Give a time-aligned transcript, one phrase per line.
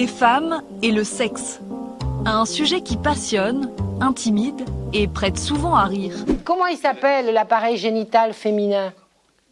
[0.00, 1.60] Les femmes et le sexe.
[2.24, 6.14] Un sujet qui passionne, intimide et prête souvent à rire.
[6.42, 8.94] Comment il s'appelle l'appareil génital féminin?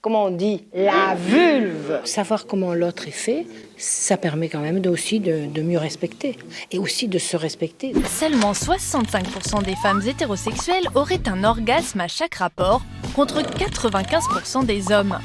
[0.01, 0.65] Comment on dit?
[0.72, 5.76] La vulve Savoir comment l'autre est fait, ça permet quand même aussi de, de mieux
[5.76, 6.38] respecter
[6.72, 7.92] et aussi de se respecter.
[8.06, 12.80] Seulement 65% des femmes hétérosexuelles auraient un orgasme à chaque rapport,
[13.15, 15.19] contre 95% des hommes.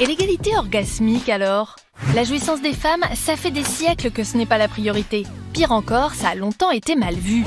[0.00, 1.76] Et l'égalité orgasmique alors?
[2.14, 5.24] La jouissance des femmes, ça fait des siècles que ce n'est pas la priorité.
[5.52, 7.44] Pire encore, ça a longtemps été mal vu.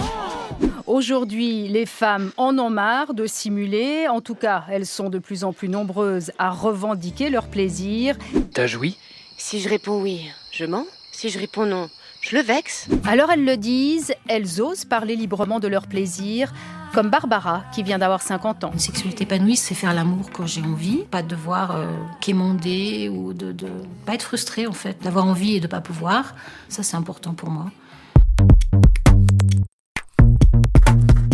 [0.87, 4.07] Aujourd'hui, les femmes en ont marre de simuler.
[4.07, 8.15] En tout cas, elles sont de plus en plus nombreuses à revendiquer leur plaisir.
[8.53, 8.97] T'as joui?
[9.37, 10.85] Si je réponds oui, je mens.
[11.11, 11.89] Si je réponds non,
[12.21, 12.87] je le vexe.
[13.05, 16.53] Alors elles le disent, elles osent parler librement de leur plaisir,
[16.93, 18.71] comme Barbara, qui vient d'avoir 50 ans.
[18.71, 21.87] Une sexualité épanouie, c'est faire l'amour quand j'ai envie, pas devoir euh,
[22.21, 23.67] quémander ou de, de
[24.05, 26.35] pas être frustré en fait, d'avoir envie et de pas pouvoir.
[26.69, 27.65] Ça, c'est important pour moi.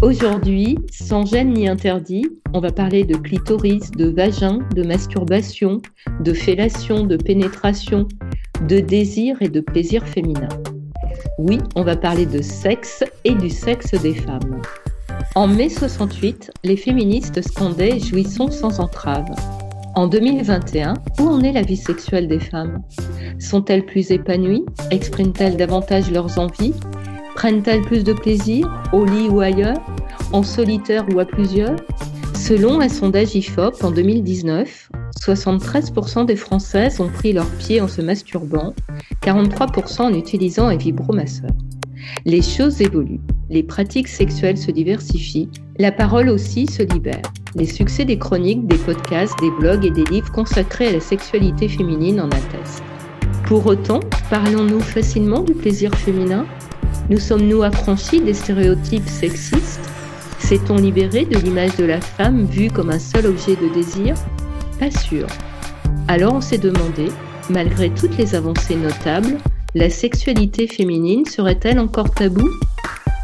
[0.02, 5.82] Aujourd'hui, sans gêne ni interdit, on va parler de clitoris, de vagin, de masturbation,
[6.22, 8.08] de fellation, de pénétration,
[8.62, 10.48] de désir et de plaisir féminin.
[11.38, 14.62] Oui, on va parler de sexe et du sexe des femmes.
[15.36, 19.28] En mai 68, les féministes scandaient Jouissons sans entrave.
[19.94, 22.82] En 2021, où en est la vie sexuelle des femmes?
[23.38, 24.66] Sont-elles plus épanouies?
[24.90, 26.74] Expriment-elles davantage leurs envies?
[27.36, 29.80] Prennent-elles plus de plaisir, au lit ou ailleurs,
[30.34, 31.76] en solitaire ou à plusieurs?
[32.36, 34.90] Selon un sondage IFOP en 2019,
[35.22, 38.74] 73% des Françaises ont pris leur pied en se masturbant,
[39.22, 41.52] 43% en utilisant un vibromasseur.
[42.26, 47.22] Les choses évoluent, les pratiques sexuelles se diversifient, la parole aussi se libère.
[47.56, 51.68] Les succès des chroniques, des podcasts, des blogs et des livres consacrés à la sexualité
[51.68, 52.84] féminine en attestent.
[53.46, 56.46] Pour autant, parlons-nous facilement du plaisir féminin?
[57.10, 59.90] Nous sommes-nous affranchis des stéréotypes sexistes?
[60.38, 64.14] S'est-on libéré de l'image de la femme vue comme un seul objet de désir?
[64.80, 65.26] Pas sûr.
[66.08, 67.08] Alors on s'est demandé,
[67.50, 69.38] malgré toutes les avancées notables,
[69.76, 72.48] la sexualité féminine serait-elle encore tabou?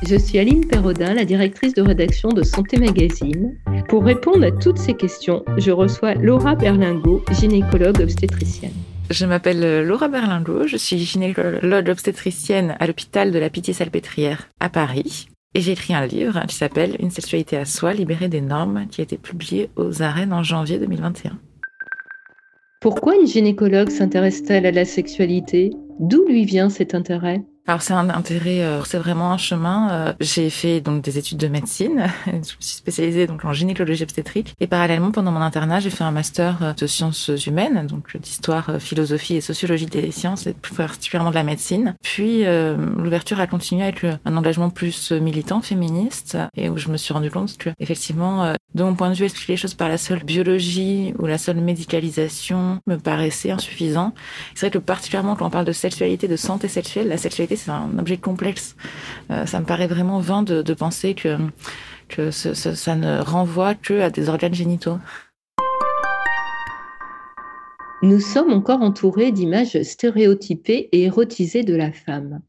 [0.08, 3.58] Je suis Aline Perrodin, la directrice de rédaction de Santé Magazine.
[3.90, 8.74] Pour répondre à toutes ces questions, je reçois Laura Berlingo, gynécologue obstétricienne.
[9.10, 15.28] Je m'appelle Laura Berlingo, je suis gynécologue obstétricienne à l'hôpital de la Pitié-Salpêtrière à Paris.
[15.56, 19.02] Et j'ai écrit un livre qui s'appelle Une sexualité à soi, libérée des normes, qui
[19.02, 21.40] a été publié aux arènes en janvier 2021.
[22.80, 25.72] Pourquoi une gynécologue s'intéresse-t-elle à la sexualité?
[26.00, 27.44] D'où lui vient cet intérêt?
[27.68, 29.90] Alors c'est un intérêt, euh, c'est vraiment un chemin.
[29.92, 34.04] Euh, j'ai fait donc des études de médecine, je me suis spécialisée donc en gynécologie
[34.04, 38.18] obstétrique et parallèlement pendant mon internat j'ai fait un master euh, de sciences humaines, donc
[38.18, 41.96] d'histoire, philosophie et sociologie des sciences et plus particulièrement de la médecine.
[42.04, 47.14] Puis l'ouverture a continué avec un engagement plus militant féministe et où je me suis
[47.14, 50.24] rendu compte que effectivement de mon point de vue expliquer les choses par la seule
[50.24, 54.14] biologie ou la seule médicalisation me paraissait insuffisant.
[54.54, 57.72] C'est vrai que particulièrement quand on parle de sexualité, de santé sexuelle, la sexualité c'est
[57.72, 58.76] un objet complexe.
[59.32, 64.54] Euh, ça me paraît vraiment vain de, penser que, ça ne renvoie que des organes
[64.54, 64.98] génitaux.
[68.02, 72.42] Nous sommes encore entourés d'images stéréotypées et érotisées de la femme.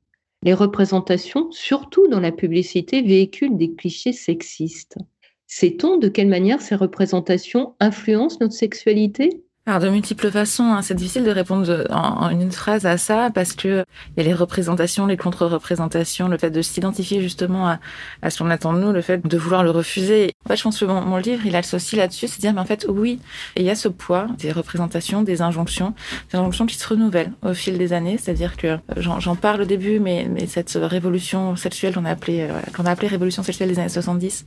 [0.42, 4.98] Les représentations, surtout dans la publicité, véhiculent des clichés sexistes.
[5.46, 9.42] Sait-on de quelle manière ces représentations influencent notre sexualité?
[9.68, 10.80] Alors de multiples façons, hein.
[10.80, 13.84] c'est difficile de répondre en, une phrase à ça parce que
[14.16, 17.80] il y a les représentations, les contre-représentations, le fait de s'identifier justement à,
[18.22, 20.30] à ce qu'on attend de nous, le fait de vouloir le refuser.
[20.44, 22.86] En fait, je pense que mon, livre, il associe là-dessus, c'est dire mais en fait
[22.88, 23.18] oui,
[23.56, 25.94] il y a ce poids des représentations, des injonctions,
[26.30, 28.18] des injonctions qui se renouvellent au fil des années.
[28.18, 32.42] C'est-à-dire que euh, j'en parle au début, mais, mais cette révolution sexuelle qu'on a appelée
[32.42, 34.44] euh, qu'on a appelée révolution sexuelle des années 70,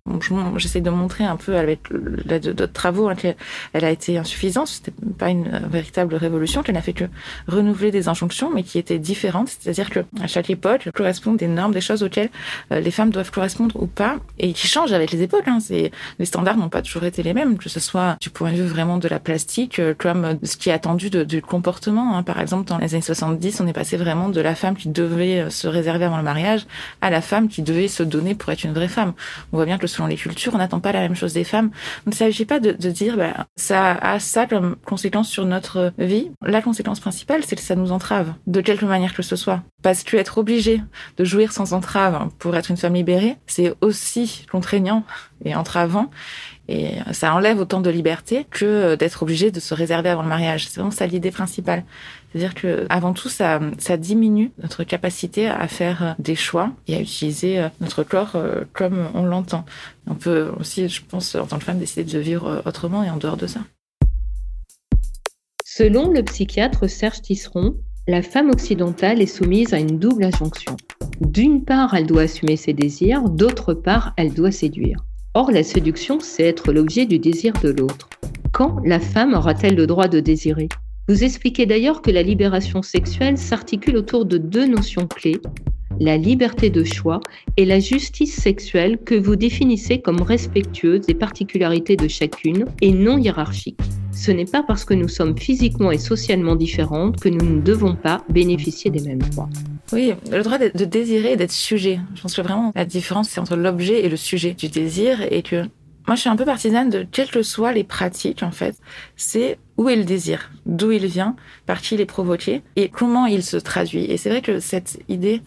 [0.56, 3.36] j'essaie de montrer un peu avec d'autres travaux hein, qu'elle
[3.74, 4.82] a été insuffisante.
[5.18, 7.06] Pas une véritable révolution, qui n'a fait que
[7.48, 9.50] renouveler des injonctions, mais qui étaient différentes.
[9.50, 12.30] C'est-à-dire que à chaque époque, correspondent des normes, des choses auxquelles
[12.72, 15.48] euh, les femmes doivent correspondre ou pas, et qui changent avec les époques.
[15.48, 15.60] Hein.
[15.60, 18.58] C'est les standards n'ont pas toujours été les mêmes, que ce soit du point de
[18.58, 22.16] vue vraiment de la plastique, euh, comme ce qui est attendu de, du comportement.
[22.16, 22.24] Hein.
[22.24, 25.42] Par exemple, dans les années 70, on est passé vraiment de la femme qui devait
[25.42, 26.66] euh, se réserver avant le mariage
[27.02, 29.14] à la femme qui devait se donner pour être une vraie femme.
[29.52, 31.70] On voit bien que selon les cultures, on n'attend pas la même chose des femmes.
[31.70, 34.76] Donc, il ne s'agit pas de, de dire bah, ça a ça comme
[35.24, 36.32] sur notre vie.
[36.42, 39.62] La conséquence principale, c'est que ça nous entrave, de quelque manière que ce soit.
[39.82, 40.82] Parce que être obligé
[41.18, 45.04] de jouir sans entrave pour être une femme libérée, c'est aussi contraignant
[45.46, 46.10] et entravant.
[46.68, 50.68] Et ça enlève autant de liberté que d'être obligé de se réserver avant le mariage.
[50.68, 51.84] C'est vraiment ça l'idée principale.
[52.32, 57.02] C'est-à-dire que avant tout, ça, ça diminue notre capacité à faire des choix et à
[57.02, 59.66] utiliser notre corps euh, comme on l'entend.
[60.06, 63.18] On peut aussi, je pense, en tant que femme, décider de vivre autrement et en
[63.18, 63.62] dehors de ça.
[65.80, 67.74] Selon le psychiatre Serge Tisseron,
[68.06, 70.76] la femme occidentale est soumise à une double injonction.
[71.22, 74.98] D'une part, elle doit assumer ses désirs, d'autre part, elle doit séduire.
[75.36, 78.10] Or, la séduction, c'est être l'objet du désir de l'autre.
[78.52, 80.68] Quand la femme aura-t-elle le droit de désirer?
[81.08, 85.40] Vous expliquez d'ailleurs que la libération sexuelle s'articule autour de deux notions clés,
[86.02, 87.22] la liberté de choix
[87.56, 93.18] et la justice sexuelle que vous définissez comme respectueuse des particularités de chacune et non
[93.18, 93.80] hiérarchique.
[94.20, 97.96] Ce n'est pas parce que nous sommes physiquement et socialement différentes que nous ne devons
[97.96, 99.50] pas bénéficier des mêmes droits.
[99.94, 102.02] Oui, le droit de désirer et d'être sujet.
[102.16, 105.42] Je pense que vraiment la différence c'est entre l'objet et le sujet du désir et
[105.42, 105.64] que
[106.06, 108.76] moi je suis un peu partisane de quelles que soient les pratiques en fait,
[109.16, 113.26] c'est où est le désir, d'où il vient, par qui il est provoqué et comment
[113.26, 114.04] il se traduit.
[114.04, 115.42] Et c'est vrai que cette idée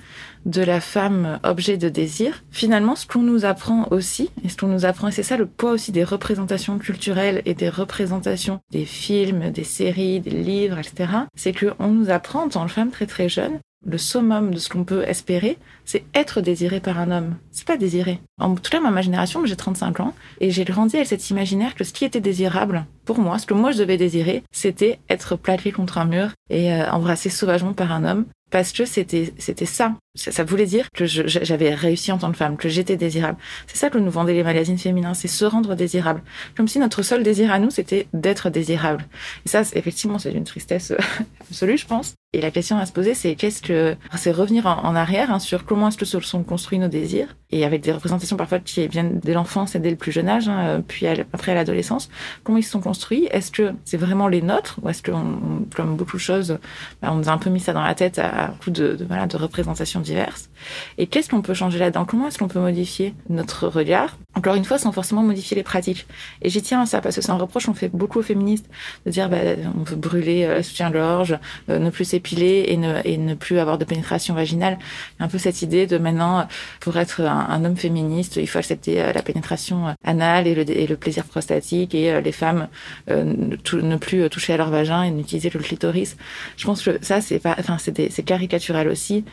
[0.47, 4.69] de la femme objet de désir, finalement, ce qu'on nous apprend aussi, et ce qu'on
[4.69, 8.85] nous apprend, et c'est ça le poids aussi des représentations culturelles et des représentations des
[8.85, 13.07] films, des séries, des livres, etc., c'est qu'on nous apprend en tant que femme très
[13.07, 17.37] très jeune le summum de ce qu'on peut espérer, c'est être désiré par un homme.
[17.51, 18.21] C'est pas désiré.
[18.41, 21.85] En tout cas, ma génération, j'ai 35 ans, et j'ai grandi avec cet imaginaire que
[21.85, 25.73] ce qui était désirable, pour moi, ce que moi je devais désirer, c'était être plaqué
[25.73, 29.95] contre un mur et euh, embrassé sauvagement par un homme parce que c'était c'était ça.
[30.15, 30.45] Ça.
[30.45, 33.39] voulait dire que j'avais réussi en tant que femme, que j'étais désirable.
[33.67, 36.23] C'est ça que nous vendaient les magazines féminins, c'est se rendre désirable.
[36.57, 39.07] Comme si notre seul désir à nous, c'était d'être désirable.
[39.47, 40.93] Et ça, effectivement, c'est une tristesse
[41.41, 42.15] absolue, je pense.
[42.35, 45.67] Et la question à se poser, c'est qu'est-ce que c'est revenir en, arrière hein, sur
[45.67, 49.35] comment est-ce que sont construits nos désirs et avec des représentations parfois qui viennent dès
[49.35, 52.09] l'enfance et dès le plus jeune âge, hein, puis après à l'adolescence,
[52.43, 53.29] comment ils se sont construits?
[53.31, 54.79] Est-ce que c'est vraiment les nôtres?
[54.83, 55.13] Ou est-ce que,
[55.77, 56.59] comme beaucoup de choses,
[57.03, 59.05] bah, on nous a un peu mis ça dans la tête à, coup de, de,
[59.05, 60.51] voilà, de représentations diverses
[60.99, 62.05] Et qu'est-ce qu'on peut changer là-dedans?
[62.05, 64.19] Comment est-ce qu'on peut modifier notre regard?
[64.35, 66.07] Encore une fois, sans forcément modifier les pratiques.
[66.41, 68.67] Et j'y tiens à ça parce que c'est un reproche qu'on fait beaucoup aux féministes
[69.07, 69.39] de dire bah,
[69.79, 71.39] on veut brûler euh, soutien-gorge,
[71.69, 74.79] euh, ne plus s'épiler et ne, ne plus avoir de pénétration vaginale.
[75.21, 76.47] Un peu cette idée de maintenant,
[76.81, 80.65] pour être un, homme féministe, il faut accepter euh, la pénétration euh, anale et le,
[80.65, 82.69] le plaisir prostatique et les femmes
[83.09, 86.17] ne, plus toucher à leur vagin et n'utiliser le clitoris.
[86.57, 89.25] Je pense que ça, c'est pas, enfin, c'est caricatural aussi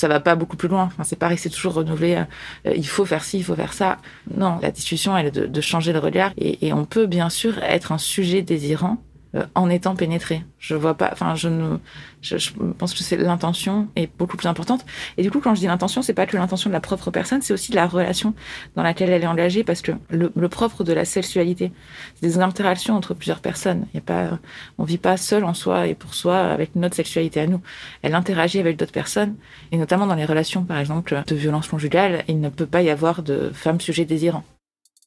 [0.00, 0.84] ça va pas beaucoup plus loin.
[0.84, 2.24] Enfin, c'est pareil, c'est toujours renouvelé.
[2.64, 3.98] il faut faire ci, il faut faire ça.
[4.34, 7.28] Non, la discussion, elle est de, de changer de regard et, et on peut bien
[7.28, 8.98] sûr être un sujet désirant
[9.34, 10.44] euh, en étant pénétré.
[10.58, 11.78] Je vois pas, enfin, je ne,
[12.22, 14.84] je, je pense que c'est l'intention est beaucoup plus importante.
[15.16, 17.42] Et du coup, quand je dis l'intention, c'est pas que l'intention de la propre personne,
[17.42, 18.34] c'est aussi la relation
[18.76, 21.72] dans laquelle elle est engagée, parce que le, le propre de la sexualité,
[22.14, 23.86] c'est des interactions entre plusieurs personnes.
[23.92, 24.38] Il y a pas,
[24.78, 27.60] on vit pas seul en soi et pour soi avec notre sexualité à nous.
[28.02, 29.36] Elle interagit avec d'autres personnes,
[29.72, 32.90] et notamment dans les relations, par exemple, de violence conjugale, il ne peut pas y
[32.90, 34.44] avoir de femmes sujets désirants.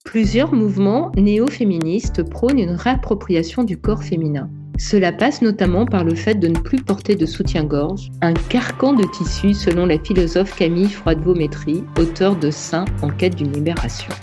[0.04, 4.50] Plusieurs mouvements néo-féministes prônent une réappropriation du corps féminin.
[4.78, 9.06] Cela passe notamment par le fait de ne plus porter de soutien-gorge, un carcan de
[9.06, 14.14] tissu selon la philosophe Camille Froidevaux-Métry, auteure de Seins en quête d'une libération.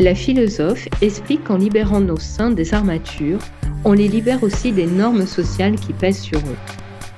[0.00, 3.40] La philosophe explique qu'en libérant nos seins des armatures,
[3.84, 6.58] on les libère aussi des normes sociales qui pèsent sur eux.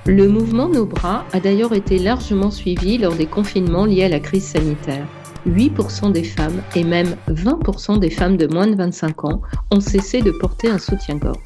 [0.06, 4.20] Le mouvement Nos bras a d'ailleurs été largement suivi lors des confinements liés à la
[4.20, 5.06] crise sanitaire.
[5.48, 10.22] 8% des femmes et même 20% des femmes de moins de 25 ans ont cessé
[10.22, 11.38] de porter un soutien-gorge.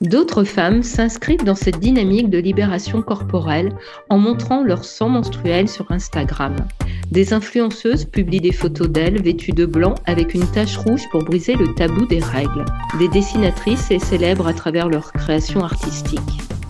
[0.00, 3.76] D'autres femmes s'inscrivent dans cette dynamique de libération corporelle
[4.08, 6.56] en montrant leur sang menstruel sur Instagram.
[7.10, 11.54] Des influenceuses publient des photos d'elles vêtues de blanc avec une tache rouge pour briser
[11.54, 12.64] le tabou des règles.
[12.98, 16.20] Des dessinatrices les célèbrent à travers leur création artistique.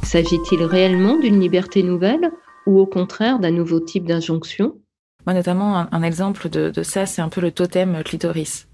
[0.02, 2.32] S'agit-il réellement d'une liberté nouvelle
[2.66, 4.74] ou au contraire d'un nouveau type d'injonction?
[5.30, 8.66] Moi, notamment, un, exemple de, de ça, c'est un peu le totem clitoris.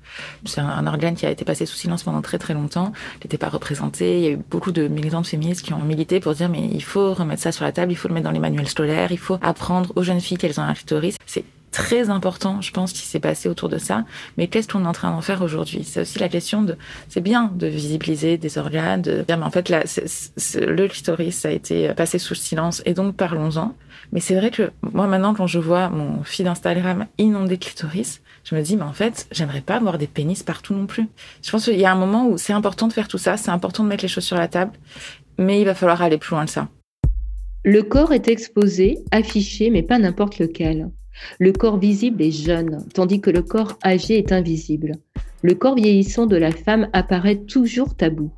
[0.46, 3.50] C'est un, organe qui a été passé sous silence pendant très très longtemps, n'était pas
[3.50, 4.18] représenté.
[4.18, 6.82] Il y a eu beaucoup de militantes féministes qui ont milité pour dire mais il
[6.82, 9.18] faut remettre ça sur la table, il faut le mettre dans les manuels scolaires, il
[9.18, 11.16] faut apprendre aux jeunes filles qu'elles ont un clitoris.
[11.26, 11.44] C'est
[11.76, 14.06] très important, je pense, qui s'est passé autour de ça.
[14.38, 15.84] Mais qu'est-ce qu'on est en train d'en faire aujourd'hui?
[15.84, 16.74] C'est aussi la question de,
[17.10, 19.82] c'est bien de visibiliser des organes, de mais en fait, là,
[20.54, 23.74] le clitoris a été passé sous le silence, et donc parlons-en.
[24.12, 28.22] Mais c'est vrai que moi, maintenant, quand je vois mon feed Instagram inondé de clitoris,
[28.44, 31.06] je me dis, mais en fait, j'aimerais pas avoir des pénis partout non plus.
[31.42, 33.50] Je pense qu'il y a un moment où c'est important de faire tout ça, c'est
[33.50, 34.72] important de mettre les choses sur la table,
[35.36, 36.68] mais il va falloir aller plus loin que ça.
[37.64, 40.88] Le corps est exposé, affiché, mais pas n'importe lequel.
[41.38, 44.92] Le corps visible est jeune, tandis que le corps âgé est invisible.
[45.42, 48.30] Le corps vieillissant de la femme apparaît toujours tabou.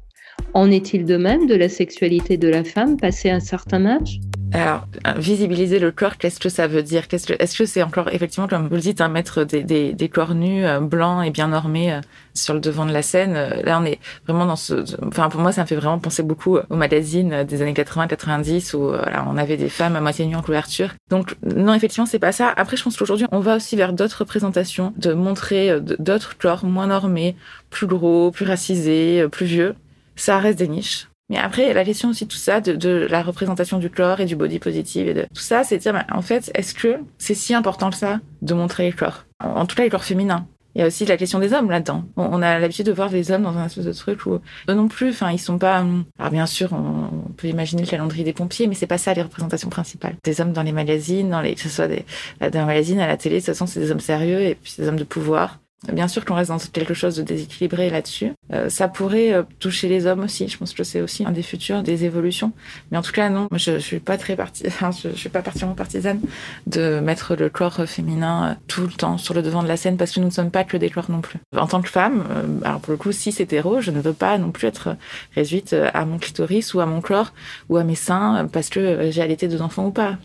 [0.55, 4.21] En est-il de même de la sexualité de la femme passée un certain âge?
[4.53, 4.87] Alors,
[5.19, 7.03] visibiliser le corps, qu'est-ce que ça veut dire?
[7.13, 10.35] Est-ce que c'est encore, effectivement, comme vous le dites, un mettre des, des, des corps
[10.35, 12.01] nus, euh, blancs et bien normés euh,
[12.33, 13.35] sur le devant de la scène?
[13.37, 14.85] Euh, Là, on est vraiment dans ce...
[15.07, 18.89] Enfin, pour moi, ça me fait vraiment penser beaucoup aux magazines des années 80-90 où
[18.89, 20.95] voilà, on avait des femmes à moitié nues en couverture.
[21.11, 22.51] Donc, non, effectivement, c'est pas ça.
[22.57, 26.87] Après, je pense qu'aujourd'hui, on va aussi vers d'autres représentations, de montrer d'autres corps moins
[26.87, 27.37] normés,
[27.69, 29.75] plus gros, plus racisés, plus vieux.
[30.19, 33.79] Ça reste des niches mais après, la question aussi tout ça, de, de, la représentation
[33.79, 36.23] du corps et du body positive et de tout ça, c'est de dire, bah, en
[36.23, 39.27] fait, est-ce que c'est si important que ça de montrer les corps?
[39.41, 40.47] En tout cas, les corps féminins.
[40.75, 42.05] Il y a aussi la question des hommes là-dedans.
[42.17, 44.35] On a l'habitude de voir des hommes dans un espèce de truc où
[44.69, 45.81] eux non plus, enfin, ils sont pas.
[45.81, 49.13] Hum, alors bien sûr, on peut imaginer le calendrier des pompiers, mais c'est pas ça
[49.13, 50.15] les représentations principales.
[50.23, 52.05] Des hommes dans les magazines, dans les, que ce soit des,
[52.41, 54.75] dans les magazines, à la télé, de toute façon, c'est des hommes sérieux et puis
[54.79, 55.59] des hommes de pouvoir.
[55.87, 58.33] Bien sûr qu'on reste dans quelque chose de déséquilibré là-dessus.
[58.53, 60.49] Euh, ça pourrait euh, toucher les hommes aussi.
[60.49, 62.53] Je pense que c'est aussi un des futurs, des évolutions.
[62.91, 63.47] Mais en tout cas, non.
[63.51, 66.21] Moi, je, je suis pas très partie, je, je, suis pas particulièrement partisane
[66.67, 69.97] de mettre le corps féminin euh, tout le temps sur le devant de la scène
[69.97, 71.39] parce que nous ne sommes pas que des corps non plus.
[71.57, 72.25] En tant que femme,
[72.65, 74.97] alors pour le coup, si c'est hétéro, je ne veux pas non plus être
[75.37, 77.33] réduite à mon clitoris ou à mon corps
[77.69, 80.19] ou à mes seins parce que j'ai allaité deux enfants ou pas.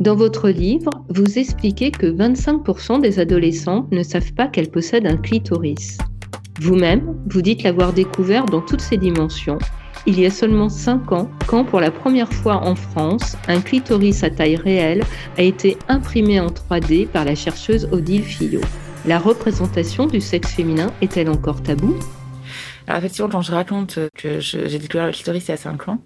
[0.00, 5.16] Dans votre livre, vous expliquez que 25% des adolescentes ne savent pas qu'elles possèdent un
[5.16, 5.98] clitoris.
[6.60, 9.58] Vous-même, vous dites l'avoir découvert dans toutes ses dimensions,
[10.04, 14.24] il y a seulement 5 ans, quand pour la première fois en France, un clitoris
[14.24, 15.04] à taille réelle
[15.38, 18.60] a été imprimé en 3D par la chercheuse Odile Fillot.
[19.06, 21.96] La représentation du sexe féminin est-elle encore taboue
[22.98, 25.98] effectivement, quand je raconte que j'ai découvert le clitoris il y a 5 ans,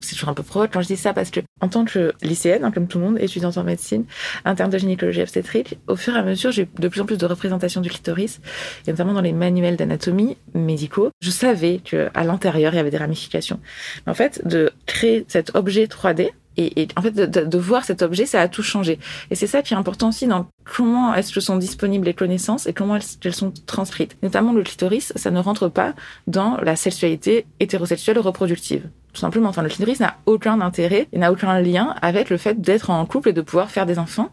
[0.00, 2.64] c'est toujours un peu pro quand je dis ça parce que en tant que lycéenne,
[2.64, 4.04] hein, comme tout le monde, étudiante en médecine,
[4.44, 7.26] interne de gynécologie obstétrique, au fur et à mesure, j'ai de plus en plus de
[7.26, 8.40] représentations du clitoris,
[8.86, 11.10] et notamment dans les manuels d'anatomie médicaux.
[11.20, 13.60] Je savais que à l'intérieur, il y avait des ramifications.
[14.06, 17.84] Mais en fait, de créer cet objet 3D, et, et, en fait, de, de, voir
[17.84, 18.98] cet objet, ça a tout changé.
[19.30, 22.66] Et c'est ça qui est important aussi dans comment est-ce que sont disponibles les connaissances
[22.66, 24.16] et comment elles, sont transcrites.
[24.22, 25.94] Notamment le clitoris, ça ne rentre pas
[26.26, 28.88] dans la sexualité hétérosexuelle reproductive.
[29.12, 32.60] Tout simplement, enfin, le clitoris n'a aucun intérêt et n'a aucun lien avec le fait
[32.60, 34.30] d'être en couple et de pouvoir faire des enfants.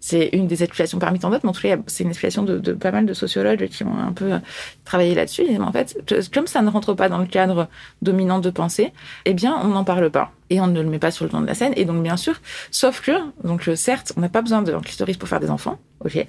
[0.00, 2.58] C'est une des explications parmi tant d'autres, mais en tout cas, c'est une explication de,
[2.58, 4.38] de, pas mal de sociologues qui ont un peu euh,
[4.84, 5.44] travaillé là-dessus.
[5.60, 5.96] En fait,
[6.32, 7.68] comme ça ne rentre pas dans le cadre
[8.02, 8.92] dominant de pensée,
[9.24, 11.40] eh bien, on n'en parle pas et on ne le met pas sur le temps
[11.40, 11.72] de la scène.
[11.76, 13.12] Et donc, bien sûr, sauf que,
[13.44, 16.26] donc, euh, certes, on n'a pas besoin de clitoris pour faire des enfants, ok.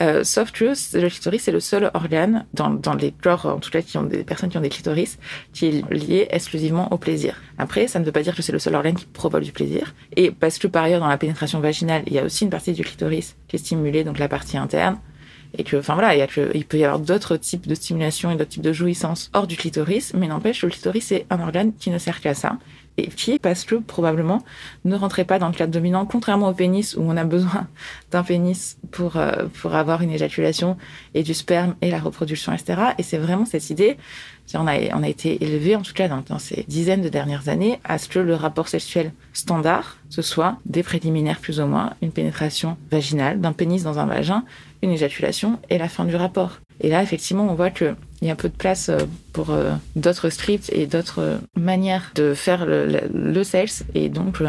[0.00, 3.70] Euh, sauf que le clitoris c'est le seul organe dans, dans les corps, en tout
[3.70, 5.18] cas, qui ont des personnes qui ont des clitoris,
[5.52, 7.40] qui est lié exclusivement au plaisir.
[7.58, 9.94] Après, ça ne veut pas dire que c'est le seul organe qui provoque du plaisir.
[10.16, 12.72] Et parce que par ailleurs, dans la pénétration vaginale, il y a aussi une partie
[12.72, 14.98] du clitoris qui est stimulée, donc la partie interne
[15.56, 17.74] et que enfin voilà il, y a que, il peut y avoir d'autres types de
[17.74, 21.40] stimulation et d'autres types de jouissance hors du clitoris mais n'empêche le clitoris c'est un
[21.40, 22.58] organe qui ne sert qu'à ça
[22.98, 24.44] et qui, parce que probablement,
[24.84, 27.68] ne rentrait pas dans le cadre dominant, contrairement au pénis où on a besoin
[28.10, 30.76] d'un pénis pour, euh, pour avoir une éjaculation
[31.14, 32.82] et du sperme et la reproduction, etc.
[32.98, 33.96] Et c'est vraiment cette idée,
[34.54, 37.80] on a, on a été élevé, en tout cas dans, ces dizaines de dernières années,
[37.84, 42.12] à ce que le rapport sexuel standard, ce soit des préliminaires plus ou moins, une
[42.12, 44.44] pénétration vaginale, d'un pénis dans un vagin,
[44.82, 46.60] une éjaculation et la fin du rapport.
[46.80, 48.98] Et là, effectivement, on voit qu'il y a un peu de place euh,
[49.32, 54.42] pour euh, d'autres scripts et d'autres euh, manières de faire le, le, sexe et donc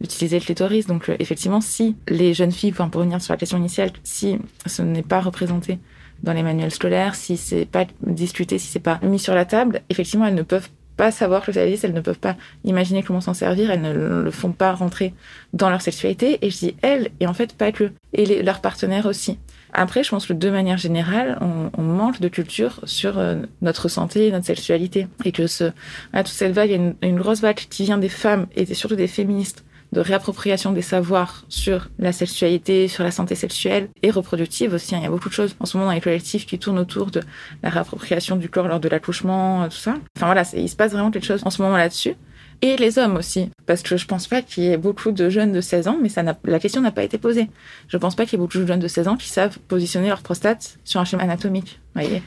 [0.00, 0.86] d'utiliser le clitoris.
[0.86, 5.02] Donc, effectivement, si les jeunes filles, pour revenir sur la question initiale, si ce n'est
[5.02, 5.78] pas représenté
[6.22, 9.82] dans les manuels scolaires, si c'est pas discuté, si c'est pas mis sur la table,
[9.90, 13.20] effectivement, elles ne peuvent pas savoir que ça existe, elles ne peuvent pas imaginer comment
[13.20, 15.12] s'en servir, elles ne le font pas rentrer
[15.52, 16.38] dans leur sexualité.
[16.42, 19.38] Et je dis elles, et en fait pas que, et leurs partenaires aussi.
[19.74, 23.88] Après, je pense que de manière générale, on, on manque de culture sur euh, notre
[23.88, 25.08] santé et notre sexualité.
[25.24, 25.72] Et que ce,
[26.12, 28.72] à toute cette vague, il y a une, grosse vague qui vient des femmes et
[28.72, 34.10] surtout des féministes de réappropriation des savoirs sur la sexualité, sur la santé sexuelle et
[34.10, 34.94] reproductive aussi.
[34.94, 34.98] Hein.
[35.00, 37.10] Il y a beaucoup de choses en ce moment dans les collectifs qui tournent autour
[37.10, 37.20] de
[37.62, 39.96] la réappropriation du corps lors de l'accouchement, tout ça.
[40.16, 42.14] Enfin voilà, il se passe vraiment quelque chose en ce moment là-dessus.
[42.62, 43.50] Et les hommes aussi.
[43.66, 46.08] Parce que je pense pas qu'il y ait beaucoup de jeunes de 16 ans, mais
[46.08, 47.48] ça la question n'a pas été posée.
[47.88, 50.08] Je pense pas qu'il y ait beaucoup de jeunes de 16 ans qui savent positionner
[50.08, 51.80] leur prostate sur un schéma anatomique.
[51.94, 52.22] Voyez.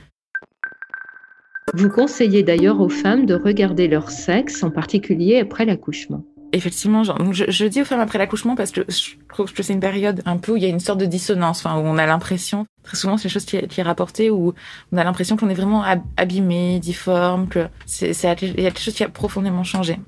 [1.74, 6.24] Vous conseillez d'ailleurs aux femmes de regarder leur sexe, en particulier après l'accouchement.
[6.54, 9.74] Effectivement, genre, je, je, dis aux femmes après l'accouchement parce que je trouve que c'est
[9.74, 11.98] une période un peu où il y a une sorte de dissonance, enfin, où on
[11.98, 14.54] a l'impression, très souvent c'est une chose qui est, qui est rapportée, où
[14.94, 15.84] on a l'impression qu'on est vraiment
[16.16, 20.00] abîmé, difforme, que c'est, il y a quelque chose qui a profondément changé.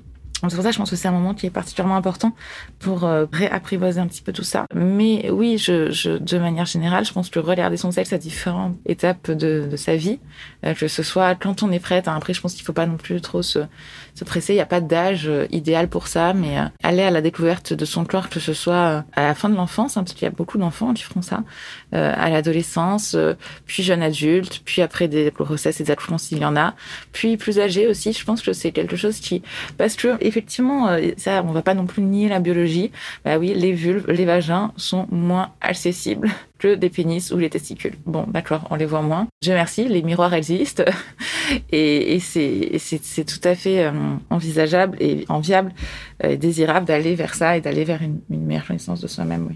[0.48, 2.34] C'est pour ça je pense que c'est un moment qui est particulièrement important
[2.78, 4.64] pour euh, réapprivoiser un petit peu tout ça.
[4.74, 8.76] Mais oui, je, je, de manière générale, je pense que regarder son sexe à différentes
[8.86, 10.18] étapes de, de sa vie,
[10.64, 12.86] euh, que ce soit quand on est prête, hein, après je pense qu'il faut pas
[12.86, 13.60] non plus trop se,
[14.14, 17.10] se presser, il n'y a pas d'âge euh, idéal pour ça, mais euh, aller à
[17.10, 20.14] la découverte de son corps, que ce soit à la fin de l'enfance, hein, parce
[20.14, 21.42] qu'il y a beaucoup d'enfants qui feront ça,
[21.92, 23.16] à l'adolescence,
[23.66, 26.74] puis jeune adulte, puis après des grossesses et des accouchements s'il y en a,
[27.12, 29.42] puis plus âgé aussi, je pense que c'est quelque chose qui...
[29.76, 32.90] Parce que effectivement, euh, ça, on va pas non plus nier la biologie.
[33.24, 37.94] Bah oui, les vulves, les vagins sont moins accessibles que des pénis ou les testicules.
[38.06, 39.26] Bon, d'accord, on les voit moins.
[39.42, 40.84] Je merci, les miroirs existent
[41.72, 43.92] et, c'est tout à fait euh,
[44.28, 45.72] envisageable et enviable
[46.22, 49.48] et désirable d'aller vers ça et d'aller vers une, meilleure connaissance de soi-même.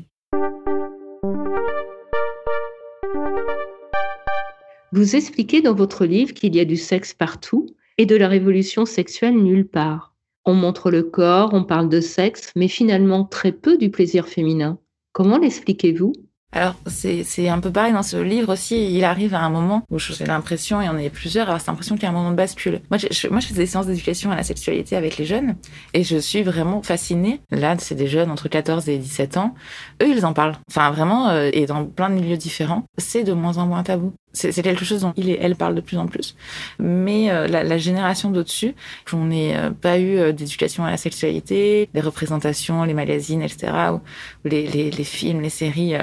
[4.92, 7.66] Vous expliquez dans votre livre qu'il y a du sexe partout
[7.98, 10.14] et de la révolution sexuelle nulle part.
[10.46, 14.78] On montre le corps, on parle de sexe, mais finalement très peu du plaisir féminin.
[15.12, 16.12] Comment l'expliquez-vous?
[16.54, 18.94] Alors, c'est un peu pareil dans ce livre aussi.
[18.94, 21.96] Il arrive à un moment où j'ai l'impression, et on est plusieurs, avoir cette impression
[21.96, 22.80] qu'il y a un moment de bascule.
[22.90, 25.56] Moi, je, moi, je fais des séances d'éducation à la sexualité avec les jeunes,
[25.94, 27.40] et je suis vraiment fascinée.
[27.50, 29.56] Là, c'est des jeunes entre 14 et 17 ans.
[30.00, 30.54] Eux, ils en parlent.
[30.70, 32.84] Enfin, vraiment, euh, et dans plein de milieux différents.
[32.98, 35.80] C'est de moins en moins tabou c'est quelque chose dont il et elle parlent de
[35.80, 36.36] plus en plus.
[36.78, 38.74] Mais euh, la, la, génération d'au-dessus,
[39.08, 43.72] qu'on n'ait euh, pas eu euh, d'éducation à la sexualité, les représentations, les magazines, etc.,
[43.92, 44.00] ou,
[44.44, 45.94] les, les, les, films, les séries,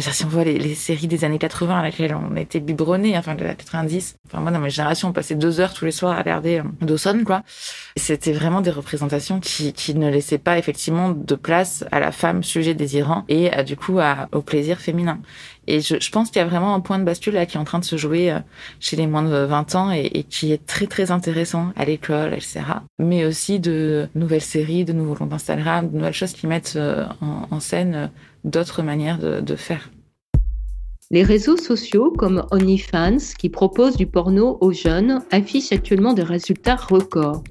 [0.00, 3.34] si on voit les, séries des années 80 à laquelle on a été biberonnés, enfin
[3.34, 6.12] de la 90, enfin moi dans ma génération on passait deux heures tous les soirs
[6.12, 7.42] à regarder Dawson, quoi.
[7.96, 12.74] C'était vraiment des représentations qui, ne laissaient pas effectivement de place à la femme sujet
[12.74, 13.98] désirant et du coup
[14.32, 15.20] au plaisir féminin.
[15.66, 17.64] Et je, pense qu'il y a vraiment un point de bascule là qui est en
[17.64, 18.38] train de se jouer euh,
[18.80, 22.60] chez les moins de 20 ans et, qui est très très intéressant à l'école, etc.
[22.98, 27.06] Mais aussi de nouvelles séries, de nouveaux comptes Instagram, de nouvelles choses qui mettent euh,
[27.20, 28.06] en, scène euh,
[28.44, 29.90] d'autres manières de, faire.
[31.10, 36.76] Les réseaux sociaux comme OnlyFans, qui proposent du porno aux jeunes, affichent actuellement des résultats
[36.76, 37.42] records.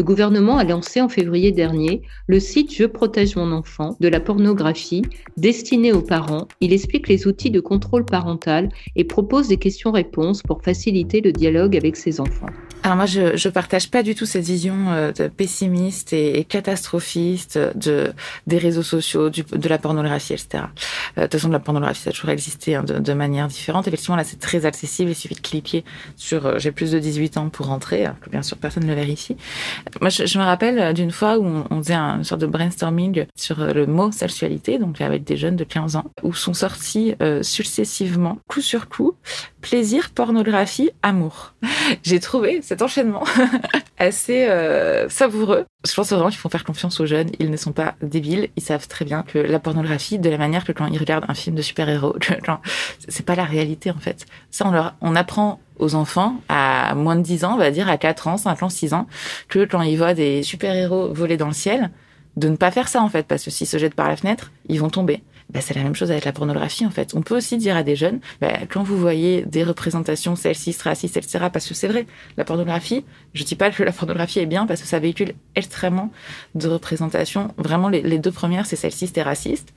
[0.00, 4.18] Le gouvernement a lancé en février dernier le site Je protège mon enfant de la
[4.18, 5.02] pornographie
[5.36, 6.48] destiné aux parents.
[6.62, 11.76] Il explique les outils de contrôle parental et propose des questions-réponses pour faciliter le dialogue
[11.76, 12.46] avec ses enfants.
[12.82, 18.14] Alors moi, je je partage pas du tout cette vision euh, pessimiste et, catastrophiste de
[18.46, 20.64] des réseaux sociaux, de la pornographie, etc.
[21.18, 23.86] Euh, de toute façon, la pornographie, ça a toujours existé hein, de, manière différente.
[23.86, 25.10] Effectivement, là, c'est très accessible.
[25.10, 25.84] Il suffit de cliquer
[26.16, 28.94] sur euh, j'ai plus de 18 ans pour rentrer, que bien sûr personne ne le
[28.94, 29.36] vérifie.
[30.00, 32.46] Moi, je, je me rappelle d'une fois où on, on faisait un, une sorte de
[32.46, 37.14] brainstorming sur le mot sexualité, donc avec des jeunes de 15 ans, où sont sortis
[37.22, 39.14] euh, successivement, coup sur coup,
[39.60, 41.54] plaisir, pornographie, amour.
[42.02, 43.24] J'ai trouvé cet enchaînement
[43.98, 45.64] assez euh, savoureux.
[45.86, 47.30] Je pense vraiment qu'il faut faire confiance aux jeunes.
[47.38, 48.48] Ils ne sont pas débiles.
[48.56, 51.34] Ils savent très bien que la pornographie, de la manière que quand ils regardent un
[51.34, 52.16] film de super-héros,
[53.08, 54.26] c'est pas la réalité en fait.
[54.50, 57.88] Ça, on leur, on apprend aux enfants à moins de 10 ans, on va dire
[57.88, 59.06] à 4 ans, 5 ans, 6 ans,
[59.48, 61.90] que quand ils voient des super-héros voler dans le ciel,
[62.36, 64.52] de ne pas faire ça en fait, parce que s'ils se jettent par la fenêtre,
[64.68, 67.14] ils vont tomber bah, c'est la même chose avec la pornographie en fait.
[67.14, 71.16] On peut aussi dire à des jeunes, bah, quand vous voyez des représentations sexistes, racistes,
[71.16, 74.66] etc., parce que c'est vrai, la pornographie, je dis pas que la pornographie est bien
[74.66, 76.10] parce que ça véhicule extrêmement
[76.54, 77.54] de représentations.
[77.56, 79.72] Vraiment, les, deux premières, c'est sexiste et raciste.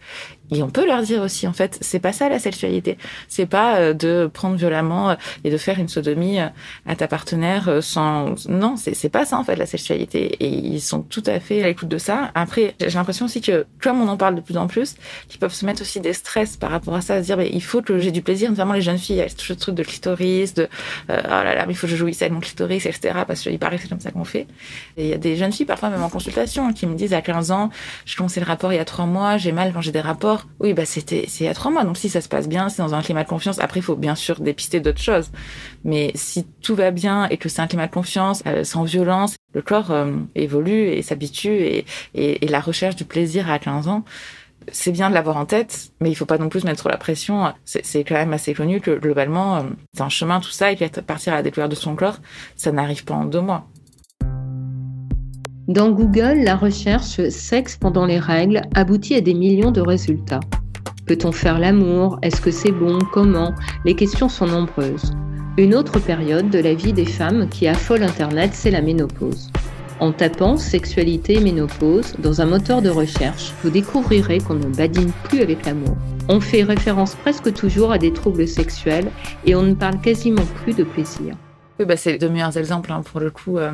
[0.52, 2.98] Et on peut leur dire aussi, en fait, c'est pas ça la sexualité.
[3.28, 6.48] C'est pas euh, de prendre violemment euh, et de faire une sodomie euh,
[6.86, 8.48] à ta partenaire sans.
[8.48, 10.36] Non, c'est pas ça en fait la sexualité.
[10.40, 12.32] Et ils sont tout à fait à l'écoute de ça.
[12.36, 14.96] Après, j'ai l'impression aussi que comme on en parle de plus en plus,
[15.28, 17.50] qu'ils peuvent se mettre aussi des stress par rapport à ça, à se dire mais
[17.52, 18.50] il faut que j'ai du plaisir.
[18.50, 20.64] Notamment les jeunes filles, il y a ce truc de clitoris, de
[21.10, 23.20] euh, oh là là, mais il faut que je jouisse avec mon clitoris, etc.
[23.28, 24.48] Parce qu'il paraît que c'est comme ça qu'on fait.
[24.98, 27.22] Et il y a des jeunes filles parfois même en consultation qui me disent à
[27.22, 27.70] 15 ans,
[28.06, 30.48] je commençais le rapport il y a trois mois, j'ai mal quand j'ai des rapports.
[30.60, 31.84] Oui, bah c'était c'est il y a trois mois.
[31.84, 33.60] Donc si ça se passe bien, c'est dans un climat de confiance.
[33.60, 35.30] Après, il faut bien sûr dépister d'autres choses.
[35.84, 39.36] Mais si tout va bien et que c'est un climat de confiance, euh, sans violence,
[39.54, 43.88] le corps euh, évolue et s'habitue et, et, et la recherche du plaisir à 15
[43.88, 44.04] ans
[44.72, 47.54] c'est bien de l'avoir en tête, mais il faut pas non plus mettre la pression.
[47.66, 49.62] C'est quand même assez connu que globalement, euh,
[49.94, 52.18] c'est un chemin tout ça, et puis partir à la découverte de son corps,
[52.56, 53.68] ça n'arrive pas en deux mois.
[55.68, 60.42] Dans Google, la recherche sexe pendant les règles aboutit à des millions de résultats.
[61.06, 62.20] Peut-on faire l'amour?
[62.22, 63.00] Est-ce que c'est bon?
[63.12, 63.54] Comment?
[63.86, 65.14] Les questions sont nombreuses.
[65.58, 69.52] Une autre période de la vie des femmes qui affole Internet, c'est la ménopause.
[70.00, 75.12] En tapant sexualité et ménopause dans un moteur de recherche, vous découvrirez qu'on ne badine
[75.24, 75.96] plus avec l'amour.
[76.30, 79.10] On fait référence presque toujours à des troubles sexuels
[79.46, 81.36] et on ne parle quasiment plus de plaisir.
[81.80, 83.72] Oui, bah, c'est deux meilleurs exemples hein, pour le coup, euh,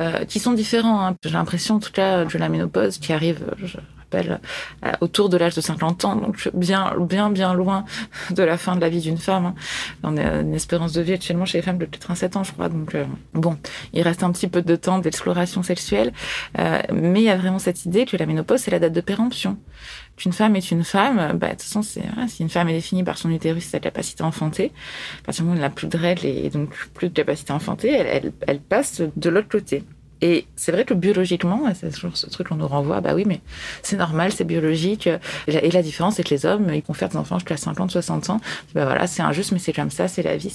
[0.00, 1.06] euh, qui sont différents.
[1.06, 1.16] Hein.
[1.22, 3.44] J'ai l'impression, en tout cas, de la ménopause qui arrive,
[4.10, 4.40] rappelle,
[4.84, 7.84] euh, autour de l'âge de 50 ans, donc bien, bien, bien loin
[8.30, 9.46] de la fin de la vie d'une femme.
[9.46, 9.54] Hein.
[10.02, 12.52] On a une espérance de vie actuellement chez les femmes de peut-être 7 ans, je
[12.52, 12.68] crois.
[12.68, 12.96] Donc
[13.34, 13.58] bon,
[13.92, 16.12] il reste un petit peu de temps d'exploration sexuelle,
[16.56, 19.58] mais il y a vraiment cette idée que la ménopause c'est la date de péremption
[20.18, 23.04] qu'une femme est une femme, bah, de toute façon, c'est, si une femme est définie
[23.04, 24.72] par son utérus, sa capacité à enfanter,
[25.20, 27.52] à partir du moment où elle n'a plus de règles et donc plus de capacité
[27.52, 29.84] à enfanter, elle, elle, elle passe de l'autre côté.
[30.20, 33.40] Et c'est vrai que biologiquement, c'est toujours ce truc qu'on nous renvoie, bah oui, mais
[33.82, 35.08] c'est normal, c'est biologique.
[35.46, 38.40] Et la différence, c'est que les hommes, ils confèrent des enfants jusqu'à 50, 60 ans.
[38.74, 40.52] Bah voilà, c'est injuste, mais c'est comme ça, c'est la vie.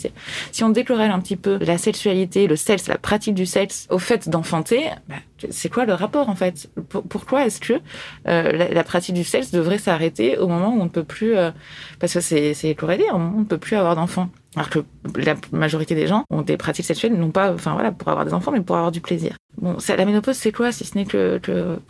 [0.51, 3.99] Si on déclorelle un petit peu la sexualité, le sexe, la pratique du sexe au
[3.99, 5.15] fait d'enfanter, bah,
[5.49, 6.69] c'est quoi le rapport en fait?
[7.09, 7.73] Pourquoi est-ce que
[8.27, 11.51] euh, la, pratique du sexe devrait s'arrêter au moment où on ne peut plus, euh,
[11.99, 14.29] parce que c'est, corrélé, au moment où on ne peut plus avoir d'enfants.
[14.55, 14.79] Alors que
[15.15, 18.61] la majorité des gens ont des pratiques sexuelles, non pas, pour avoir des enfants, mais
[18.61, 19.35] pour avoir du plaisir.
[19.57, 20.71] Bon, la ménopause, c'est quoi?
[20.71, 21.39] Si ce n'est que,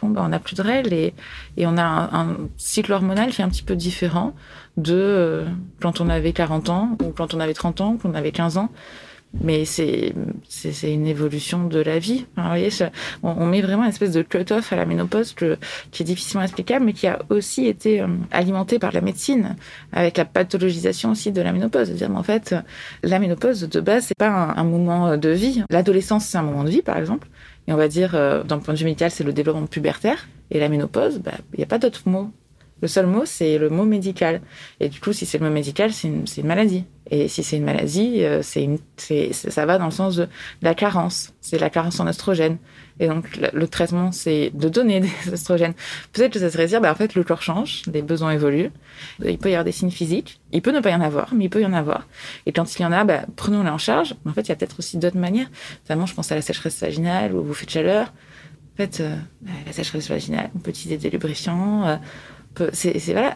[0.02, 1.14] bon, ben, on n'a plus de règles et,
[1.58, 4.34] et on a un, cycle hormonal qui est un petit peu différent
[4.78, 5.46] de euh,
[5.82, 8.32] quand on avait 40 ans ou quand on avait 30 ans, ou quand on avait
[8.32, 8.70] 15 ans
[9.42, 10.14] mais c'est
[10.84, 12.26] une évolution de la vie.
[12.38, 12.70] vous voyez,
[13.24, 16.94] on, met vraiment une espèce de cut-off à la ménopause qui est difficilement explicable, mais
[16.94, 19.56] qui a aussi été euh, alimenté par la médecine,
[19.92, 21.88] avec la pathologisation aussi de la ménopause.
[21.88, 22.56] C'est-à-dire, en fait,
[23.02, 25.64] la ménopause de base, c'est pas un, moment de vie.
[25.70, 27.28] L'adolescence, c'est un moment de vie, par exemple.
[27.68, 30.28] Et on va dire, euh, d'un point de vue médical, c'est le développement pubertaire.
[30.52, 32.30] Et la ménopause, bah, il n'y a pas d'autre mot.
[32.82, 34.42] Le seul mot, c'est le mot médical.
[34.80, 36.84] Et du coup, si c'est le mot médical, c'est une, maladie.
[37.10, 40.28] Et si c'est une maladie, euh, ça va dans le sens de,
[40.62, 41.34] la carence.
[41.40, 42.58] C'est la carence en oestrogène.
[43.00, 45.74] Et donc, le, traitement, c'est de donner des oestrogènes.
[46.12, 48.72] Peut-être que ça serait dire, bah, en fait, le corps change, les besoins évoluent.
[49.24, 50.42] Il peut y avoir des signes physiques.
[50.52, 52.08] Il peut ne pas y en avoir, mais il peut y en avoir.
[52.46, 54.16] Et quand il y en a, bah, prenons-les en charge.
[54.26, 55.50] En fait, il y a peut-être aussi d'autres manières.
[55.86, 58.08] Notamment, je pense à la sécheresse vaginale ou au bouffée de chaleur.
[58.74, 59.16] En fait, euh,
[59.68, 61.88] la sécheresse vaginale, on peut utiliser des lubrifiants.
[61.88, 61.98] Euh,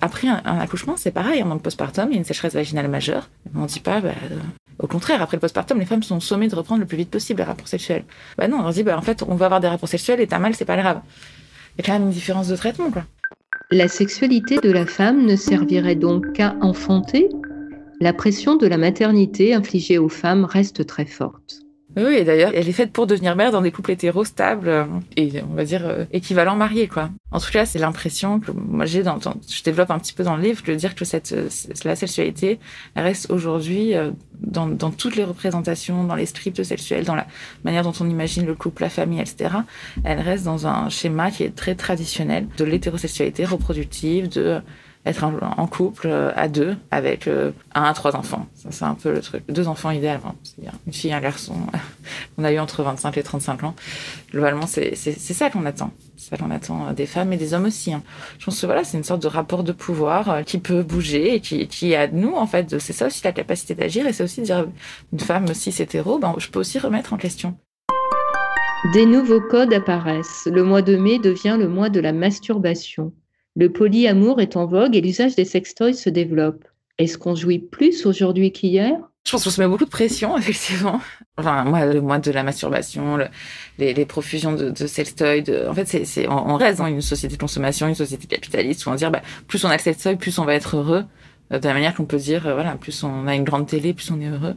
[0.01, 1.41] Après un, accouchement, c'est pareil.
[1.43, 3.30] Dans le postpartum, il y a une sécheresse vaginale majeure.
[3.56, 3.99] On dit pas.
[4.01, 4.38] Bah, euh,
[4.80, 7.39] au contraire, après le postpartum, les femmes sont sommées de reprendre le plus vite possible
[7.39, 8.03] les rapports sexuels.
[8.38, 10.39] Bah non, on dit bah en fait, on va avoir des rapports sexuels et t'as
[10.39, 11.01] mal, c'est pas grave.
[11.77, 13.03] Il y a quand même une différence de traitement, quoi.
[13.71, 17.27] La sexualité de la femme ne servirait donc qu'à enfanter.
[17.99, 21.66] La pression de la maternité infligée aux femmes reste très forte.
[21.97, 24.86] Oui, et d'ailleurs, elle est faite pour devenir mère dans des couples hétéros stables euh,
[25.15, 27.10] et on va dire euh, équivalents mariés, quoi.
[27.31, 30.36] En tout cas, c'est l'impression que moi j'ai dans, je développe un petit peu dans
[30.36, 31.36] le livre, de dire que cette
[31.83, 32.60] la sexualité
[32.95, 37.25] reste aujourd'hui euh, dans, dans toutes les représentations, dans les scripts sexuels, dans la
[37.63, 39.55] manière dont on imagine le couple, la famille, etc.
[40.03, 44.62] Elle reste dans un schéma qui est très traditionnel de l'hétérosexualité reproductive, de
[45.08, 48.48] être en, couple euh, à deux avec euh, un à trois enfants.
[48.56, 49.43] Ça, c'est un peu le truc.
[49.50, 50.36] Deux enfants idéalement.
[50.43, 51.56] C'est une fille, un garçon.
[52.38, 53.76] On a eu entre 25 et 35 ans.
[54.32, 55.91] Globalement, c'est, ça qu'on attend.
[56.17, 57.93] C'est ça qu'on attend des femmes et des hommes aussi.
[57.93, 58.04] Hein.
[58.39, 61.36] Je pense que voilà, c'est une sorte de rapport de pouvoir euh, qui peut bouger
[61.36, 62.80] et qui, qui à nous, en fait.
[62.80, 64.67] C'est ça aussi la capacité d'agir et c'est aussi de dire
[65.13, 67.58] une femme cis hétéro, ben, je peux aussi remettre en question.
[68.93, 70.48] Des nouveaux codes apparaissent.
[70.52, 73.12] Le mois de mai devient le mois de la masturbation.
[73.60, 76.63] Le polyamour est en vogue et l'usage des sextoys se développe.
[77.00, 78.93] Est-ce qu'on jouit plus aujourd'hui qu'hier?
[79.26, 81.02] Je pense qu'on se met beaucoup de pression, effectivement.
[81.38, 83.17] Enfin, moi, le mois de la masturbation,
[83.80, 87.96] les, profusions de, de en fait, c'est, on, reste dans une société de consommation, une
[87.96, 90.78] société capitaliste où on dit, bah, plus on a de sextoys, plus on va être
[90.78, 91.06] heureux.
[91.53, 93.93] Euh, de la manière qu'on peut dire, euh, voilà, plus on a une grande télé,
[93.93, 94.55] plus on est heureux.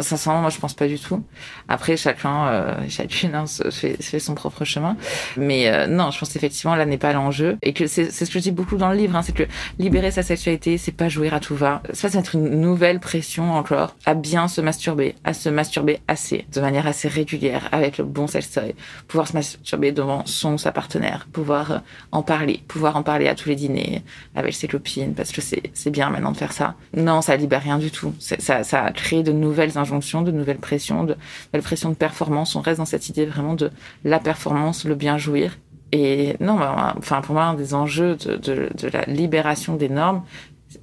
[0.00, 1.24] Sincèrement, moi, je pense pas du tout.
[1.68, 4.96] Après, chacun, euh, chacune hein, fait, fait, son propre chemin.
[5.36, 7.56] Mais euh, non, je pense effectivement là n'est pas l'enjeu.
[7.62, 9.44] Et que c'est ce que je dis beaucoup dans le livre, hein, c'est que
[9.78, 11.82] libérer sa sexualité, c'est pas jouer à tout va.
[11.92, 16.60] C'est être une nouvelle pression encore à bien se masturber, à se masturber assez, de
[16.60, 18.74] manière assez régulière, avec le bon sextoy,
[19.08, 23.48] pouvoir se masturber devant son sa partenaire, pouvoir en parler, pouvoir en parler à tous
[23.48, 24.02] les dîners
[24.34, 26.74] avec ses copines, parce que c'est c'est bien maintenant de faire ça.
[26.96, 28.14] Non, ça libère rien du tout.
[28.18, 31.16] Ça, ça a créé de nouvelles injonctions, de nouvelles pressions, de
[31.48, 32.56] nouvelles pressions de performance.
[32.56, 33.70] On reste dans cette idée vraiment de
[34.04, 35.58] la performance, le bien jouir.
[35.92, 40.22] Et non, bah, enfin pour moi, un des enjeux de, de, la libération des normes,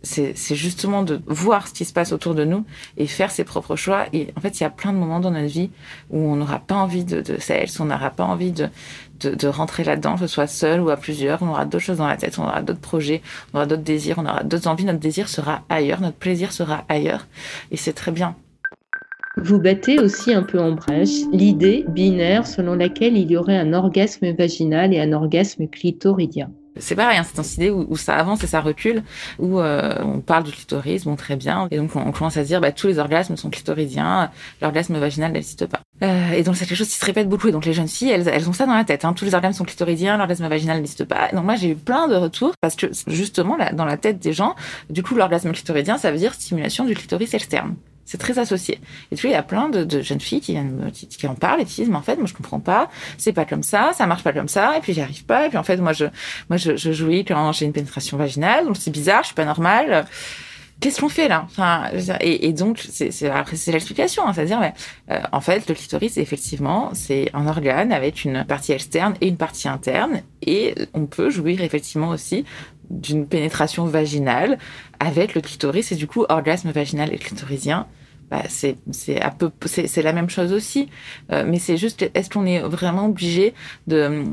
[0.01, 2.65] c'est justement de voir ce qui se passe autour de nous
[2.97, 4.05] et faire ses propres choix.
[4.13, 5.69] Et en fait, il y a plein de moments dans notre vie
[6.09, 8.69] où on n'aura pas envie de, de sexe, on n'aura pas envie de,
[9.25, 11.41] de, rentrer là-dedans, que ce soit seul ou à plusieurs.
[11.41, 13.21] On aura d'autres choses dans la tête, on aura d'autres projets,
[13.53, 14.85] on aura d'autres désirs, on aura d'autres envies.
[14.85, 17.27] Notre désir sera ailleurs, notre plaisir sera ailleurs.
[17.71, 18.35] Et c'est très bien.
[19.37, 23.73] Vous battez aussi un peu en brèche l'idée binaire selon laquelle il y aurait un
[23.73, 26.51] orgasme vaginal et un orgasme clitoridien.
[26.79, 29.03] C'est pareil, hein, c'est une idée où, ça avance et ça recule,
[29.37, 32.47] où euh, on parle du clitoris, bon très bien, et donc on, commence à se
[32.47, 34.31] dire bah, tous les orgasmes sont clitoridiens,
[34.61, 35.81] l'orgasme vaginal n'existe pas.
[36.01, 38.09] Euh, et donc c'est quelque chose qui se répète beaucoup, et donc les jeunes filles,
[38.09, 40.77] elles, elles ont ça dans la tête, hein, tous les orgasmes sont clitoridiens, l'orgasme vaginal
[40.77, 41.29] n'existe pas.
[41.31, 44.33] donc moi j'ai eu plein de retours, parce que justement là, dans la tête des
[44.33, 44.55] gens,
[44.89, 47.75] du coup l'orgasme clitoridien, ça veut dire stimulation du clitoris externe.
[48.05, 48.79] C'est très associé.
[49.11, 51.61] Et puis il y a plein de, de, jeunes filles qui viennent qui, en parlent
[51.61, 54.05] et qui disent mais en fait moi je comprends pas, c'est pas comme ça, ça
[54.05, 56.05] marche pas comme ça, et puis j'y arrive pas, et puis en fait moi je
[56.49, 59.45] moi je, je jouis quand j'ai une pénétration vaginale, donc c'est bizarre, je suis pas
[59.45, 60.05] normale.
[60.79, 61.45] Qu'est-ce qu'on fait là?
[61.45, 61.89] Enfin,
[62.19, 64.73] et, et donc c'est l'explication, hein, c'est-à-dire
[65.11, 69.37] euh, en fait le clitoris effectivement c'est un organe avec une partie externe et une
[69.37, 72.43] partie interne, et on peut jouir effectivement aussi
[72.89, 74.57] d'une pénétration vaginale
[74.99, 77.87] avec le clitoris et du coup orgasme vaginal et clitorisien
[78.33, 78.77] bah, c'est
[79.37, 80.89] peu c'est la même chose aussi.
[81.31, 83.53] Euh, mais c'est juste est-ce qu'on est vraiment obligé
[83.85, 84.23] de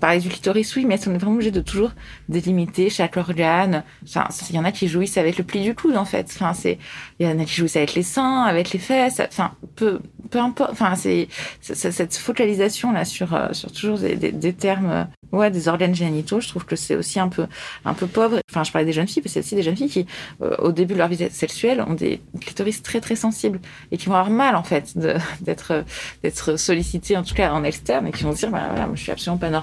[0.00, 1.92] parler du clitoris, oui, mais qu'on est vraiment obligé de toujours
[2.28, 3.84] délimiter chaque organe?
[4.04, 6.26] Enfin, il y en a qui jouissent avec le pli du coude, en fait.
[6.34, 6.78] Enfin, c'est,
[7.18, 9.20] il y en a qui jouissent avec les seins, avec les fesses.
[9.20, 10.70] Enfin, peu, peu importe.
[10.72, 11.28] Enfin, c'est,
[11.60, 16.40] cette focalisation là sur, euh, sur toujours des, des, termes euh, ouais, des organes génitaux,
[16.40, 17.46] je trouve que c'est aussi un peu,
[17.84, 18.40] un peu pauvre.
[18.50, 20.06] Enfin, je parlais des jeunes filles, mais c'est aussi des jeunes filles qui,
[20.42, 23.60] euh, au début de leur vie sexuelle, ont des clitoris très, très sensibles
[23.92, 24.96] et qui vont avoir mal, en fait,
[25.40, 25.84] d'être,
[26.22, 28.96] d'être sollicitées, en tout cas en externe, et qui vont se dire, bah, voilà, moi,
[28.96, 29.59] je suis absolument pas normale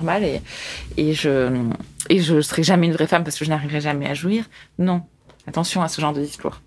[0.97, 1.69] et, je,
[2.09, 4.45] et serai jamais une vraie femme parce que je n'arriverai jamais à jouir.
[4.79, 5.01] Non.
[5.47, 6.61] Attention à ce genre de discours.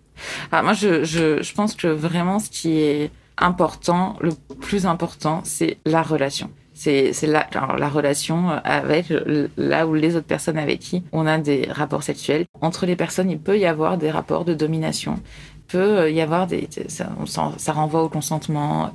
[0.53, 6.03] Alors, moi, je pense que vraiment, ce qui est important, le plus important, c'est la
[6.03, 7.47] relation c'est la,
[7.79, 9.13] la relation avec
[9.59, 12.47] là où les autres personnes avec qui on a des rapports sexuels.
[12.63, 15.17] Entre les personnes, il peut y avoir des rapports de domination
[15.71, 17.11] peut y avoir des ça,
[17.57, 18.93] ça renvoie au consentement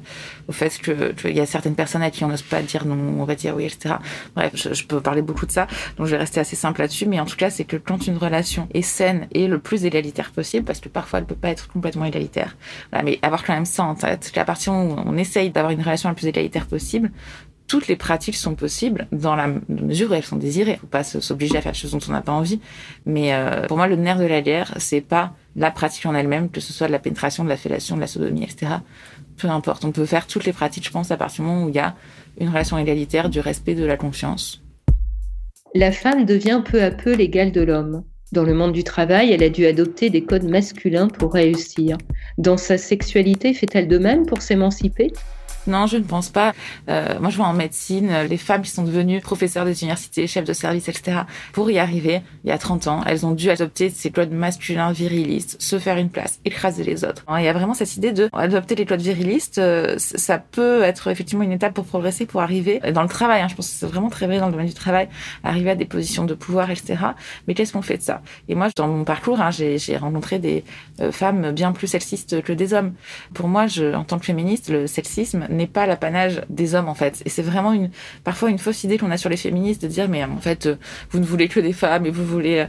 [0.47, 3.21] au fait que il y a certaines personnes à qui on n'ose pas dire non
[3.21, 3.95] on va dire oui etc
[4.35, 7.05] bref je, je, peux parler beaucoup de ça donc je vais rester assez simple là-dessus
[7.05, 10.31] mais en tout cas c'est que quand une relation est saine et le plus égalitaire
[10.31, 12.55] possible parce que parfois elle peut pas être complètement égalitaire
[12.91, 15.81] voilà, mais avoir quand même ça en tête qu'à partir où on essaye d'avoir une
[15.81, 17.11] relation la plus égalitaire possible
[17.67, 20.77] toutes les pratiques sont possibles dans la mesure où elles sont désirées.
[20.79, 22.59] Faut pas s'obliger à faire des choses dont on n'a pas envie.
[23.05, 26.49] Mais euh, pour moi, le nerf de la guerre, c'est pas la pratique en elle-même,
[26.49, 28.73] que ce soit de la pénétration, de la fellation, de la sodomie, etc.
[29.37, 29.83] Peu importe.
[29.83, 31.79] On peut faire toutes les pratiques, je pense, à partir du moment où il y
[31.79, 31.95] a
[32.39, 34.61] une relation égalitaire, du respect, de la confiance.
[35.73, 38.03] La femme devient peu à peu l'égale de l'homme.
[38.31, 41.97] Dans le monde du travail, elle a dû adopter des codes masculins pour réussir.
[42.37, 45.11] Dans sa sexualité, fait-elle de même pour s'émanciper?
[45.67, 46.53] Non, je ne pense pas.
[46.89, 50.27] Euh, moi, je vois en médecine euh, les femmes qui sont devenues professeurs des universités,
[50.27, 51.21] chefs de service, etc.
[51.53, 54.91] Pour y arriver, il y a 30 ans, elles ont dû adopter ces codes masculins
[54.91, 57.23] virilistes, se faire une place, écraser les autres.
[57.37, 59.57] Il y a vraiment cette idée de adopter les codes virilistes.
[59.57, 63.41] Euh, ça peut être effectivement une étape pour progresser, pour arriver dans le travail.
[63.41, 65.09] Hein, je pense que c'est vraiment très vrai dans le domaine du travail,
[65.43, 66.97] arriver à des positions de pouvoir, etc.
[67.47, 68.21] Mais qu'est-ce qu'on fait de ça?
[68.47, 70.63] Et moi, dans mon parcours, hein, j'ai rencontré des
[71.11, 72.93] femmes bien plus sexistes que des hommes.
[73.33, 76.95] Pour moi, je, en tant que féministe, le sexisme n'est pas l'apanage des hommes en
[76.95, 77.21] fait.
[77.25, 77.89] Et c'est vraiment une
[78.23, 80.75] parfois une fausse idée qu'on a sur les féministes de dire mais en fait euh,
[81.11, 82.65] vous ne voulez que des femmes et vous voulez euh,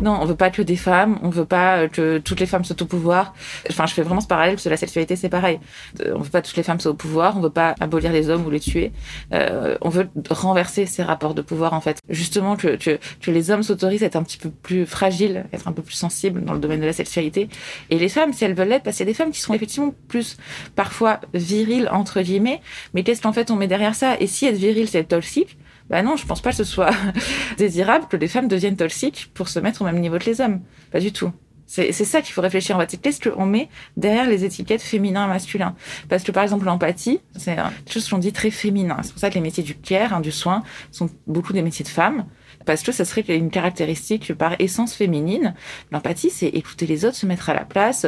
[0.00, 2.80] non, on veut pas que des femmes, on veut pas que toutes les femmes soient
[2.80, 3.34] au pouvoir.
[3.68, 5.60] Enfin, je fais vraiment ce parallèle parce que la sexualité c'est pareil.
[6.00, 8.12] Euh, on veut pas que toutes les femmes soient au pouvoir, on veut pas abolir
[8.12, 8.92] les hommes ou les tuer.
[9.32, 11.98] Euh, on veut renverser ces rapports de pouvoir en fait.
[12.08, 15.68] Justement que que, que les hommes s'autorisent à être un petit peu plus fragiles, être
[15.68, 17.48] un peu plus sensibles dans le domaine de la sexualité.
[17.90, 19.54] Et les femmes, si elles veulent l'être, parce qu'il y a des femmes qui sont
[19.54, 20.36] effectivement plus
[20.76, 22.60] parfois viriles entre guillemets,
[22.94, 24.18] mais qu'est-ce qu'en fait on met derrière ça?
[24.18, 25.58] Et si être viril c'est être toxique,
[25.90, 26.92] bah non, je pense pas que ce soit
[27.58, 30.60] désirable que les femmes deviennent toxiques pour se mettre au même niveau que les hommes.
[30.92, 31.32] Pas du tout.
[31.66, 32.76] C'est ça qu'il faut réfléchir.
[32.76, 35.76] En fait, qu'est-ce qu'on met derrière les étiquettes féminin et masculin
[36.08, 38.96] Parce que par exemple, l'empathie, c'est quelque chose qu'on dit très féminin.
[39.02, 41.84] C'est pour ça que les métiers du care, hein, du soin, sont beaucoup des métiers
[41.84, 42.26] de femmes.
[42.66, 45.54] Parce que ça serait une caractéristique par essence féminine.
[45.92, 48.04] L'empathie, c'est écouter les autres, se mettre à la place.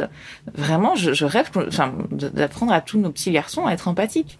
[0.53, 4.39] Vraiment, je, je rêve enfin, d'apprendre à tous nos petits garçons à être empathiques.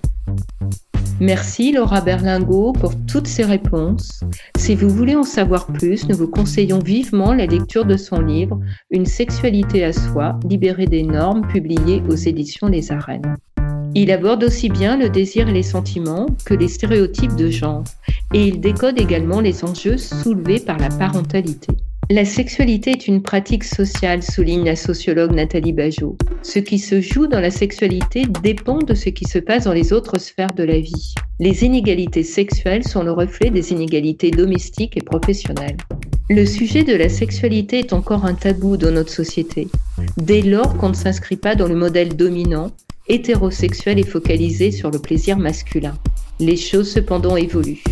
[1.19, 4.21] Merci Laura Berlingot pour toutes ces réponses.
[4.57, 8.59] Si vous voulez en savoir plus, nous vous conseillons vivement la lecture de son livre
[8.89, 13.37] Une sexualité à soi, libérée des normes, publié aux éditions Les Arènes.
[13.95, 17.83] Il aborde aussi bien le désir et les sentiments que les stéréotypes de genre,
[18.33, 21.77] et il décode également les enjeux soulevés par la parentalité.
[22.09, 26.17] La sexualité est une pratique sociale, souligne la sociologue Nathalie Bajot.
[26.41, 29.93] Ce qui se joue dans la sexualité dépend de ce qui se passe dans les
[29.93, 31.13] autres sphères de la vie.
[31.39, 35.77] Les inégalités sexuelles sont le reflet des inégalités domestiques et professionnelles.
[36.29, 39.69] Le sujet de la sexualité est encore un tabou dans notre société,
[40.17, 42.71] dès lors qu'on ne s'inscrit pas dans le modèle dominant,
[43.07, 45.93] hétérosexuel et focalisé sur le plaisir masculin.
[46.39, 47.83] Les choses cependant évoluent.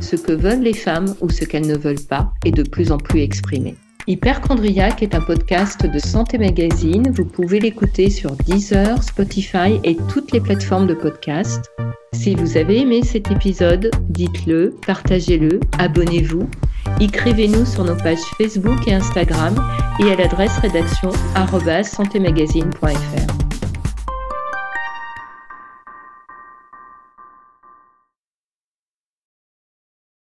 [0.00, 2.98] Ce que veulent les femmes ou ce qu'elles ne veulent pas est de plus en
[2.98, 3.74] plus exprimé.
[4.08, 7.10] Hyperchondriac est un podcast de Santé Magazine.
[7.10, 11.70] Vous pouvez l'écouter sur Deezer, Spotify et toutes les plateformes de podcast.
[12.12, 16.48] Si vous avez aimé cet épisode, dites-le, partagez-le, abonnez-vous,
[17.00, 19.54] écrivez-nous sur nos pages Facebook et Instagram
[20.00, 21.10] et à l'adresse rédaction.